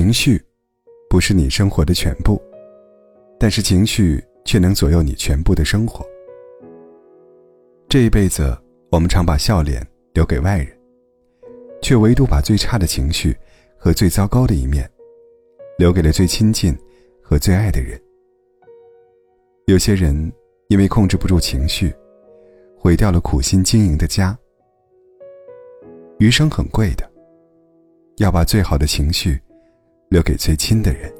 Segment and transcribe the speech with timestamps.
[0.00, 0.42] 情绪，
[1.10, 2.40] 不是你生活的全部，
[3.38, 6.02] 但是情绪却能左右你全部的生活。
[7.86, 8.56] 这一辈子，
[8.90, 10.68] 我们常把笑脸留给外人，
[11.82, 13.36] 却唯独把最差的情绪
[13.76, 14.90] 和最糟糕的一面，
[15.76, 16.74] 留给了最亲近
[17.22, 18.00] 和最爱的人。
[19.66, 20.32] 有些人
[20.68, 21.94] 因为控制不住情绪，
[22.74, 24.34] 毁掉了苦心经营的家。
[26.18, 27.06] 余生很贵的，
[28.16, 29.38] 要把最好的情绪。
[30.10, 31.10] 留给最亲的人。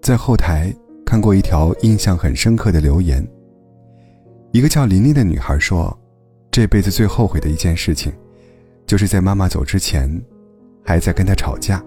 [0.00, 0.72] 在后台
[1.04, 3.26] 看过一条印象很深刻的留言。
[4.52, 5.94] 一个叫琳琳的女孩说
[6.52, 8.12] ：“这辈子最后悔的一件事情，
[8.86, 10.08] 就是在妈妈走之前，
[10.84, 11.84] 还在跟她吵架。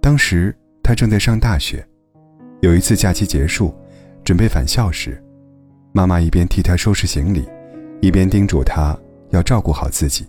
[0.00, 1.86] 当时她正在上大学，
[2.62, 3.74] 有一次假期结束，
[4.24, 5.22] 准备返校时，
[5.92, 7.46] 妈妈一边替她收拾行李，
[8.00, 8.98] 一边叮嘱她
[9.28, 10.26] 要照顾好自己。”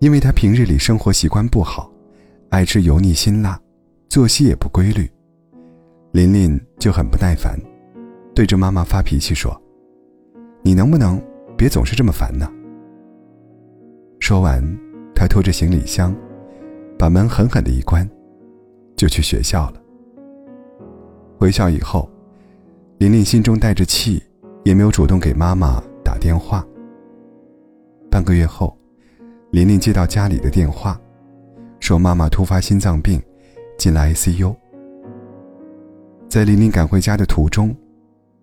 [0.00, 1.90] 因为他平日里生活习惯不好，
[2.50, 3.58] 爱吃油腻辛辣，
[4.10, 5.10] 作息也不规律，
[6.12, 7.58] 琳琳就很不耐烦，
[8.34, 9.58] 对着妈妈发脾气说
[10.62, 11.18] ：“你能不能
[11.56, 12.46] 别总是这么烦呢？”
[14.20, 14.62] 说完，
[15.14, 16.14] 他拖着行李箱，
[16.98, 18.06] 把门狠狠的一关，
[18.96, 19.80] 就去学校了。
[21.38, 22.06] 回校以后，
[22.98, 24.22] 琳琳心中带着气，
[24.62, 26.62] 也没有主动给妈妈打电话。
[28.10, 28.75] 半个月后。
[29.52, 31.00] 琳琳接到家里的电话，
[31.78, 33.22] 说妈妈突发心脏病，
[33.78, 34.54] 进了 ICU。
[36.28, 37.74] 在琳琳赶回家的途中，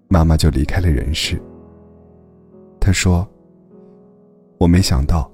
[0.07, 1.39] 妈妈就离开了人世。
[2.79, 3.27] 她说
[4.57, 5.29] ：“我没想到，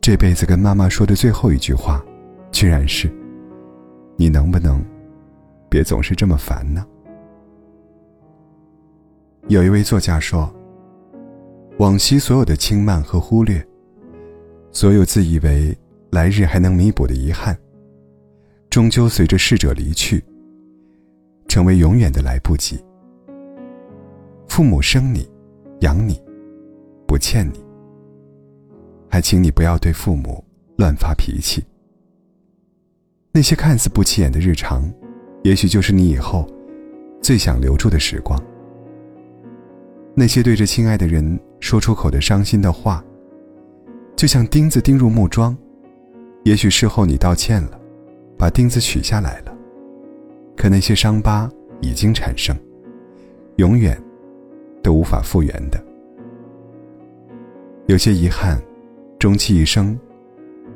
[0.00, 2.02] 这辈子跟妈妈说的最后一句话，
[2.52, 3.12] 居然是
[4.16, 4.82] ‘你能不能
[5.68, 6.86] 别总是这么烦呢？’”
[9.48, 10.50] 有一位作家说
[11.78, 13.62] ：“往昔所有的轻慢和忽略。”
[14.72, 15.76] 所有自以为
[16.10, 17.56] 来日还能弥补的遗憾，
[18.70, 20.24] 终究随着逝者离去，
[21.46, 22.82] 成为永远的来不及。
[24.48, 25.28] 父母生你，
[25.80, 26.18] 养你，
[27.06, 27.62] 不欠你，
[29.10, 30.42] 还请你不要对父母
[30.76, 31.62] 乱发脾气。
[33.30, 34.90] 那些看似不起眼的日常，
[35.42, 36.46] 也许就是你以后
[37.20, 38.42] 最想留住的时光。
[40.14, 43.04] 那些对着亲爱的人说出口的伤心的话。
[44.22, 45.52] 就像钉子钉入木桩，
[46.44, 47.80] 也许事后你道歉了，
[48.38, 49.52] 把钉子取下来了，
[50.56, 51.50] 可那些伤疤
[51.80, 52.56] 已经产生，
[53.56, 54.00] 永远
[54.80, 55.84] 都无法复原的。
[57.86, 58.62] 有些遗憾，
[59.18, 59.98] 终其一生，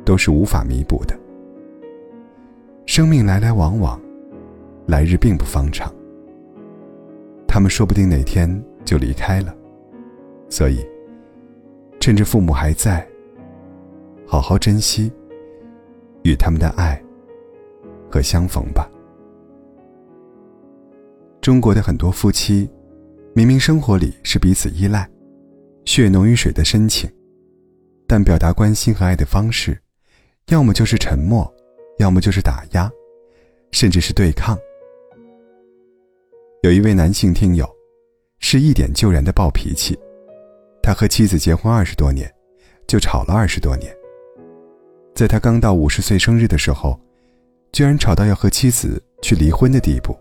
[0.04, 1.16] 都是无法弥补的。
[2.84, 3.96] 生命来来往往，
[4.86, 5.94] 来日并不方长，
[7.46, 9.54] 他们说不定哪天就离开了，
[10.48, 10.84] 所以，
[12.00, 13.06] 趁着父母还在。
[14.26, 15.10] 好好珍惜
[16.24, 17.00] 与他们的爱
[18.10, 18.90] 和相逢吧。
[21.40, 22.68] 中国的很多夫妻，
[23.34, 25.08] 明明生活里是彼此依赖、
[25.84, 27.08] 血浓于水的深情，
[28.08, 29.80] 但表达关心和爱的方式，
[30.48, 31.48] 要么就是沉默，
[31.98, 32.90] 要么就是打压，
[33.70, 34.58] 甚至是对抗。
[36.62, 37.64] 有一位男性听友，
[38.40, 39.96] 是一点就燃的暴脾气，
[40.82, 42.28] 他和妻子结婚二十多年，
[42.88, 43.94] 就吵了二十多年。
[45.16, 47.00] 在他刚到五十岁生日的时候，
[47.72, 50.14] 居然吵到要和妻子去离婚的地步。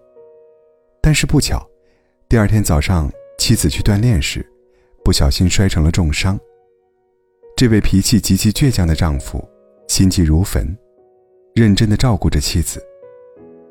[1.02, 1.62] 但是不巧，
[2.30, 4.50] 第二天早上妻子去锻炼时，
[5.04, 6.40] 不小心摔成了重伤。
[7.58, 9.46] 这位脾气极其倔强的丈夫，
[9.90, 10.66] 心急如焚，
[11.54, 12.82] 认真的照顾着妻子，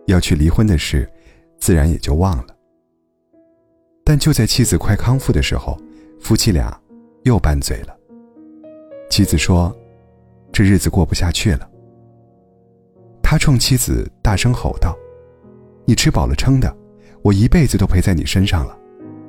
[0.06, 1.10] 要去离婚的事，
[1.58, 2.54] 自然也就忘了。
[4.04, 5.80] 但就在妻子快康复的时候，
[6.20, 6.78] 夫妻俩
[7.22, 7.96] 又拌嘴了。
[9.08, 9.74] 妻子说。
[10.54, 11.68] 这日子过不下去了，
[13.20, 14.96] 他冲妻子大声吼道
[15.84, 16.72] ：“你吃饱了撑的，
[17.22, 18.78] 我一辈子都陪在你身上了，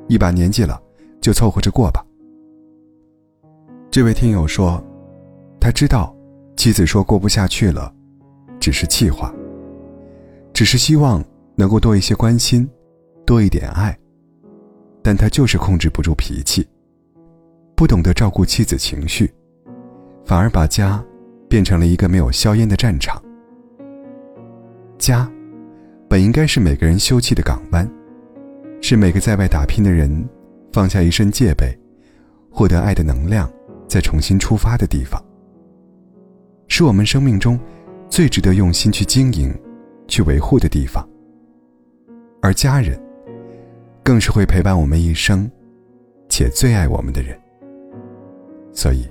[0.07, 0.79] 一把年纪了，
[1.19, 2.05] 就凑合着过吧。”
[3.89, 4.79] 这位听友说
[5.59, 6.15] ：“他知道
[6.55, 7.91] 妻子说过不下去了，
[8.59, 9.33] 只是气话，
[10.53, 12.69] 只是希望能够多一些关心，
[13.25, 13.97] 多一点爱，
[15.01, 16.63] 但他就是控制不住脾气，
[17.75, 19.33] 不懂得照顾妻子情绪，
[20.23, 21.03] 反而把家。”
[21.55, 23.23] 变成了一个没有硝烟的战场。
[24.97, 25.31] 家，
[26.09, 27.89] 本应该是每个人休憩的港湾，
[28.81, 30.27] 是每个在外打拼的人
[30.73, 31.73] 放下一身戒备，
[32.51, 33.49] 获得爱的能量，
[33.87, 35.17] 再重新出发的地方。
[36.67, 37.57] 是我们生命中
[38.09, 39.57] 最值得用心去经营、
[40.09, 41.07] 去维护的地方。
[42.41, 43.01] 而家人，
[44.03, 45.49] 更是会陪伴我们一生，
[46.27, 47.39] 且最爱我们的人。
[48.73, 49.07] 所以。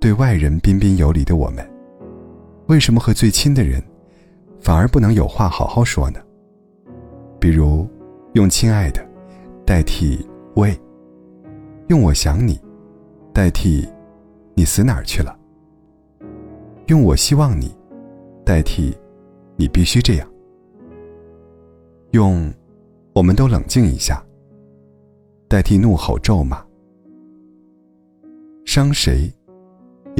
[0.00, 1.64] 对外人彬彬有礼的我们，
[2.68, 3.82] 为什么和最亲的人，
[4.58, 6.18] 反而不能有话好好说呢？
[7.38, 7.86] 比如，
[8.32, 9.06] 用“亲爱的”
[9.66, 10.26] 代替
[10.56, 10.74] “喂”，
[11.88, 12.58] 用“我想你”
[13.34, 13.86] 代替
[14.56, 15.38] “你死哪儿去了”，
[16.88, 17.70] 用“我希望你”
[18.42, 18.96] 代替
[19.56, 20.26] “你必须这样”，
[22.12, 22.50] 用
[23.12, 24.24] “我们都冷静一下”
[25.46, 26.64] 代替怒吼咒骂。
[28.64, 29.30] 伤谁，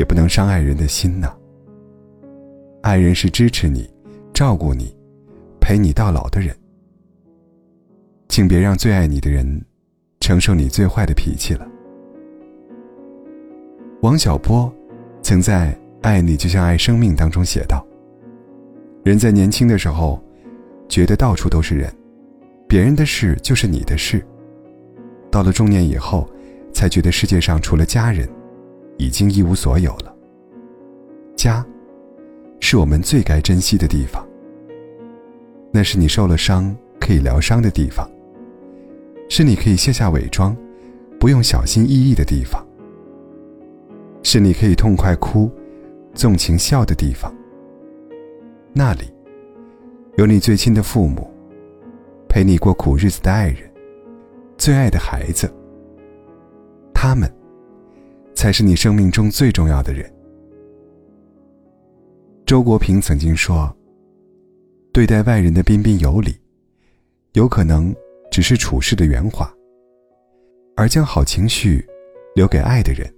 [0.00, 1.30] 也不能伤爱人的心呐。
[2.80, 3.86] 爱人是支持你、
[4.32, 4.96] 照顾你、
[5.60, 6.56] 陪你到老的人。
[8.26, 9.62] 请别让最爱你的人
[10.20, 11.68] 承受你最坏的脾气了。
[14.00, 14.72] 王小波
[15.20, 15.70] 曾在
[16.00, 17.86] 《爱你就像爱生命》当中写道
[19.04, 20.18] ：“人在年轻的时候，
[20.88, 21.94] 觉得到处都是人，
[22.66, 24.18] 别人的事就是你的事；
[25.30, 26.26] 到了中年以后，
[26.72, 28.26] 才觉得世界上除了家人，
[29.00, 30.14] 已经一无所有了。
[31.34, 31.64] 家，
[32.60, 34.26] 是我们最该珍惜的地方。
[35.72, 38.06] 那是你受了伤可以疗伤的地方。”
[39.30, 40.56] 是你可以卸下伪装，
[41.18, 42.66] 不用小心翼翼的地方。
[44.22, 45.50] 是你可以痛快哭、
[46.12, 47.32] 纵情笑的地方。
[48.72, 49.04] 那里，
[50.16, 51.30] 有你最亲的父母，
[52.28, 53.70] 陪你过苦日子的爱人，
[54.58, 55.48] 最爱的孩子。
[56.92, 57.32] 他们，
[58.40, 60.10] 才是你生命中最重要的人。
[62.46, 63.70] 周国平曾经说
[64.94, 66.34] ：“对待外人的彬彬有礼，
[67.34, 67.94] 有可能。”
[68.32, 69.52] 只是处事的圆滑，
[70.76, 71.84] 而将好情绪
[72.34, 73.12] 留给爱的人，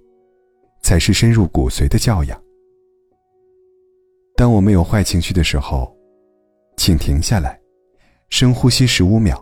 [0.81, 2.43] 才是深入骨髓的教养。
[4.35, 5.95] 当我们有坏情绪的时候，
[6.77, 7.61] 请停下来，
[8.29, 9.39] 深呼吸十五秒，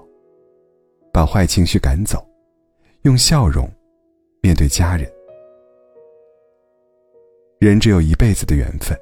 [1.13, 2.21] 把坏情绪赶走，
[3.03, 3.67] 用笑容
[4.41, 5.09] 面对家人。
[7.61, 8.97] 人只有一辈子的缘分，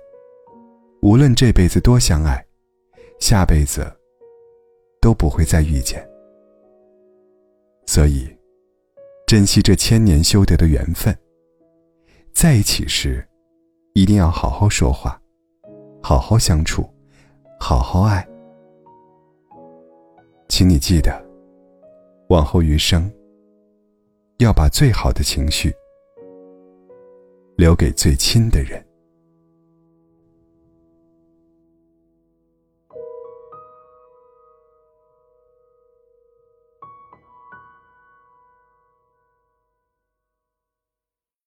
[1.01, 2.45] 无论这辈子多相爱，
[3.17, 3.89] 下辈子
[4.99, 6.05] 都不会再遇见。
[7.85, 8.27] 所以，
[9.25, 11.17] 珍惜这千年修得的缘分。
[12.33, 13.25] 在一起时，
[13.93, 15.17] 一定要好好说话，
[16.03, 16.85] 好好相处，
[17.61, 18.27] 好好爱。
[20.49, 21.17] 请你记得，
[22.27, 23.09] 往后余生，
[24.39, 25.73] 要把最好的情绪
[27.69, 28.88] 留给最亲的人。